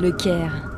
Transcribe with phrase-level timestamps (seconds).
[0.00, 0.70] Le Caire.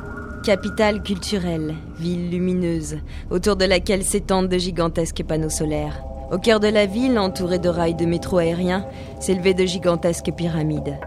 [0.43, 2.97] Capitale culturelle, ville lumineuse,
[3.29, 6.01] autour de laquelle s'étendent de gigantesques panneaux solaires.
[6.31, 8.83] Au cœur de la ville, entourée de rails de métro aérien,
[9.19, 10.97] s'élevaient de gigantesques pyramides.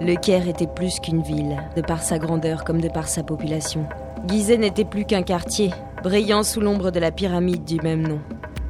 [0.00, 3.86] Le Caire était plus qu'une ville, de par sa grandeur comme de par sa population.
[4.26, 5.70] Gizeh n'était plus qu'un quartier,
[6.02, 8.18] brillant sous l'ombre de la pyramide du même nom.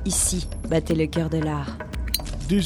[0.05, 1.79] Ici battait le cœur de l'art.
[2.51, 2.61] Des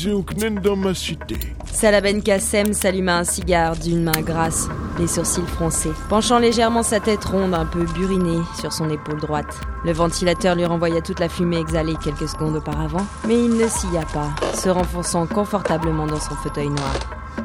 [0.63, 1.37] dans ma cité.
[1.75, 7.01] Salah Ben Kassem s'alluma un cigare d'une main grasse, les sourcils froncés, penchant légèrement sa
[7.01, 9.61] tête ronde un peu burinée sur son épaule droite.
[9.85, 14.05] Le ventilateur lui renvoya toute la fumée exhalée quelques secondes auparavant, mais il ne scia
[14.13, 16.95] pas, se renfonçant confortablement dans son fauteuil noir.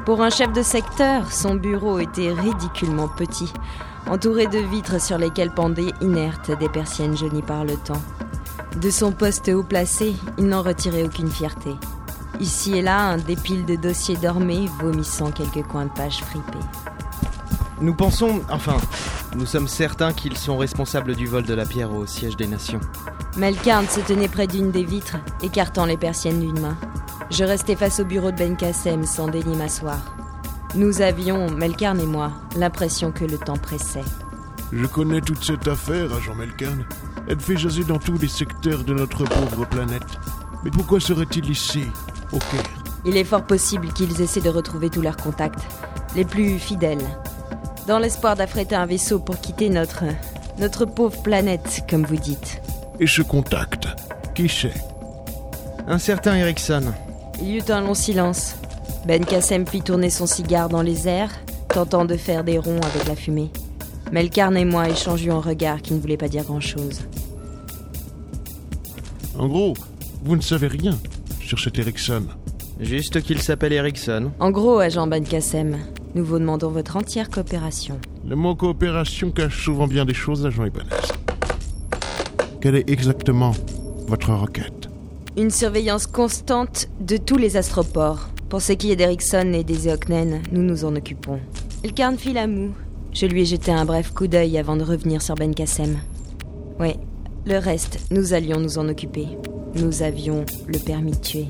[0.06, 3.52] Pour un chef de secteur, son bureau était ridiculement petit,
[4.08, 8.02] entouré de vitres sur lesquelles pendaient inertes des persiennes jaunies par le temps.
[8.80, 11.72] De son poste haut placé, il n'en retirait aucune fierté.
[12.40, 16.58] Ici et là, un dépile de dossiers dormés, vomissant quelques coins de pages fripés.
[17.82, 18.78] Nous pensons, enfin,
[19.36, 22.80] nous sommes certains qu'ils sont responsables du vol de la pierre au siège des nations.
[23.38, 26.78] Melkarn se tenait près d'une des vitres, écartant les persiennes d'une main.
[27.30, 30.00] Je restais face au bureau de Ben Kassem sans daigner m'asseoir.
[30.76, 34.04] Nous avions, Melkarn et moi, l'impression que le temps pressait.
[34.72, 36.86] Je connais toute cette affaire, agent Melkarn.
[37.28, 40.20] Elle fait jaser dans tous les secteurs de notre pauvre planète.
[40.64, 41.86] Mais pourquoi serait-il ici,
[42.32, 45.62] au Caire Il est fort possible qu'ils essaient de retrouver tous leurs contacts,
[46.16, 47.06] les plus fidèles,
[47.88, 50.04] dans l'espoir d'affréter un vaisseau pour quitter notre.
[50.60, 52.62] notre pauvre planète, comme vous dites.
[53.00, 53.88] Et ce contact,
[54.36, 54.74] qui c'est?
[55.88, 56.94] Un certain Erickson.
[57.42, 58.56] Il y eut un long silence.
[59.08, 61.32] Ben Kassem fit tourner son cigare dans les airs,
[61.70, 63.50] tentant de faire des ronds avec la fumée.
[64.12, 67.02] Melkarn et moi échangions un regard qui ne voulait pas dire grand-chose.
[69.38, 69.74] En gros,
[70.24, 70.98] vous ne savez rien
[71.50, 72.26] sur cet Erickson.
[72.80, 74.30] Juste qu'il s'appelle Erickson.
[74.40, 75.78] En gros, agent Ben Kassem,
[76.14, 78.00] nous vous demandons votre entière coopération.
[78.24, 80.90] Le mot coopération cache souvent bien des choses, agent Ibanez.
[82.62, 83.54] Quelle est exactement
[84.08, 84.90] votre requête?
[85.38, 88.30] Une surveillance constante de tous les astroports.
[88.48, 91.40] Pour ce qui est d'Erickson et des Eoknen, nous nous en occupons.
[91.84, 92.74] Elkarn fit la moue.
[93.12, 95.98] Je lui ai jeté un bref coup d'œil avant de revenir sur Ben Kassem.
[96.80, 96.94] Oui,
[97.48, 99.26] le reste, nous allions nous en occuper.
[99.76, 101.48] Nous avions le permis de tuer.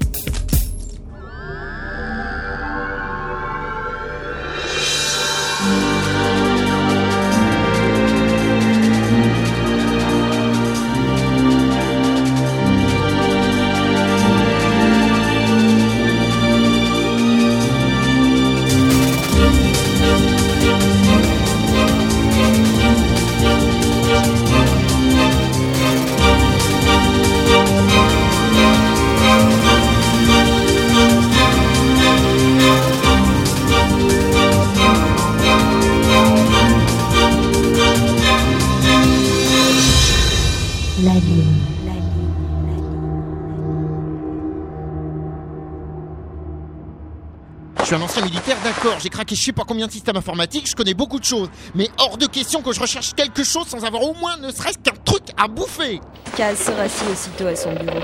[47.89, 50.75] Suis un ancien militaire, d'accord, j'ai craqué je sais pas combien de systèmes informatiques, je
[50.75, 54.03] connais beaucoup de choses, mais hors de question que je recherche quelque chose sans avoir
[54.03, 55.99] au moins ne serait-ce qu'un truc à bouffer
[56.37, 58.03] Kaz se rassit aussitôt à son bureau.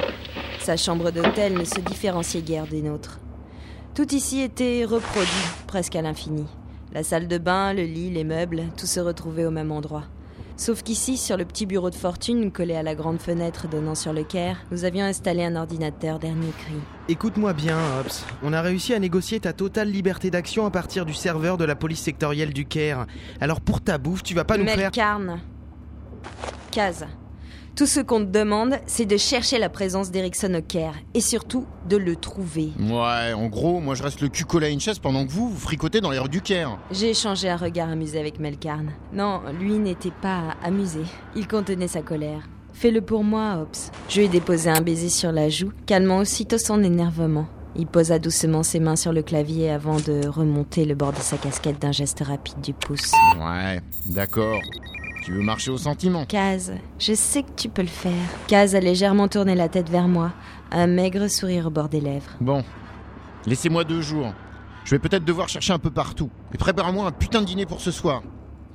[0.60, 3.20] Sa chambre d'hôtel ne se différenciait guère des nôtres.
[3.94, 5.30] Tout ici était reproduit,
[5.68, 6.48] presque à l'infini.
[6.92, 10.06] La salle de bain, le lit, les meubles, tout se retrouvait au même endroit.
[10.58, 14.14] Sauf qu'ici, sur le petit bureau de fortune collé à la grande fenêtre donnant sur
[14.14, 16.76] le Caire, nous avions installé un ordinateur dernier cri.
[17.10, 18.24] Écoute-moi bien, Hobbs.
[18.42, 21.76] On a réussi à négocier ta totale liberté d'action à partir du serveur de la
[21.76, 23.06] police sectorielle du Caire.
[23.42, 24.78] Alors pour ta bouffe, tu vas pas nous faire...
[24.78, 25.42] Melkarn.
[26.72, 27.06] Kaz.
[27.76, 30.94] Tout ce qu'on te demande, c'est de chercher la présence d'Erickson au Caire.
[31.14, 32.72] Et surtout, de le trouver.
[32.80, 35.50] Ouais, en gros, moi je reste le cul collé à une chaise pendant que vous,
[35.50, 36.78] vous fricotez dans les rues du Caire.
[36.92, 38.92] J'ai échangé un regard amusé avec Melkarn.
[39.12, 41.02] Non, lui n'était pas amusé.
[41.36, 42.48] Il contenait sa colère.
[42.72, 43.92] Fais-le pour moi, Hobbs.
[44.08, 47.48] Je lui ai déposé un baiser sur la joue, calmant aussitôt son énervement.
[47.76, 51.36] Il posa doucement ses mains sur le clavier avant de remonter le bord de sa
[51.36, 53.12] casquette d'un geste rapide du pouce.
[53.38, 54.62] Ouais, d'accord.
[55.26, 58.12] Tu veux marcher au sentiment Kaz, je sais que tu peux le faire.
[58.46, 60.32] Kaz a légèrement tourné la tête vers moi,
[60.72, 62.30] un maigre sourire au bord des lèvres.
[62.40, 62.64] Bon,
[63.48, 64.32] laissez-moi deux jours.
[64.84, 66.30] Je vais peut-être devoir chercher un peu partout.
[66.54, 68.22] Et prépare-moi un putain de dîner pour ce soir.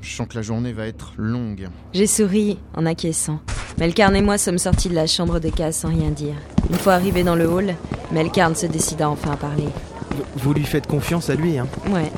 [0.00, 1.68] Je sens que la journée va être longue.
[1.92, 3.38] J'ai souri en acquiesçant.
[3.78, 6.34] Melkarn et moi sommes sortis de la chambre de Kaz sans rien dire.
[6.68, 7.76] Une fois arrivés dans le hall,
[8.10, 9.68] Melkarn se décida enfin à parler.
[10.34, 12.10] Vous lui faites confiance à lui, hein Ouais,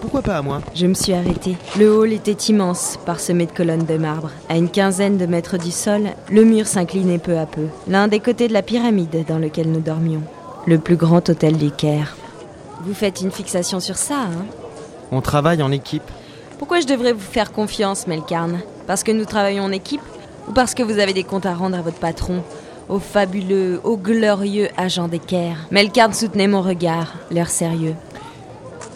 [0.00, 1.56] pourquoi pas à moi je me suis arrêtée.
[1.78, 4.30] Le hall était immense, parsemé de colonnes de marbre.
[4.48, 7.66] À une quinzaine de mètres du sol, le mur s'inclinait peu à peu.
[7.88, 10.22] L'un des côtés de la pyramide dans lequel nous dormions.
[10.66, 12.16] Le plus grand hôtel du Caire.
[12.84, 14.46] Vous faites une fixation sur ça, hein
[15.12, 16.10] On travaille en équipe.
[16.58, 18.60] Pourquoi je devrais vous faire confiance, Melkarn?
[18.86, 20.02] Parce que nous travaillons en équipe
[20.48, 22.42] Ou parce que vous avez des comptes à rendre à votre patron
[22.88, 27.94] Au fabuleux, au glorieux agent d'équerre Melkarn soutenait mon regard, l'air sérieux.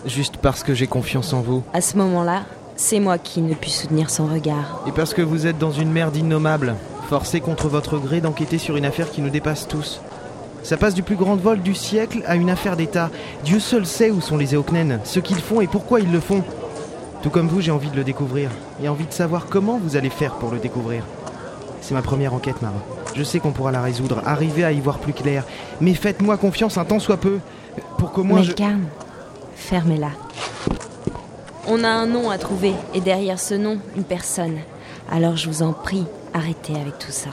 [0.06, 1.62] Juste parce que j'ai confiance en vous.
[1.72, 2.42] À ce moment-là,
[2.76, 4.82] c'est moi qui ne puis soutenir son regard.
[4.86, 6.74] Et parce que vous êtes dans une merde innommable,
[7.08, 10.00] forcé contre votre gré d'enquêter sur une affaire qui nous dépasse tous.
[10.62, 13.10] Ça passe du plus grand vol du siècle à une affaire d'État.
[13.44, 16.42] Dieu seul sait où sont les Eoknen, ce qu'ils font et pourquoi ils le font.
[17.22, 18.50] Tout comme vous, j'ai envie de le découvrir.
[18.82, 21.04] Et envie de savoir comment vous allez faire pour le découvrir.
[21.80, 22.74] C'est ma première enquête, Mara.
[23.14, 25.44] Je sais qu'on pourra la résoudre, arriver à y voir plus clair.
[25.80, 27.38] Mais faites-moi confiance un temps soit peu.
[27.98, 28.40] Pour que moi.
[28.40, 28.84] Melkarn,
[29.54, 30.10] fermez-la.
[31.66, 34.58] On a un nom à trouver, et derrière ce nom, une personne.
[35.10, 37.30] Alors je vous en prie, arrêtez avec tout ça.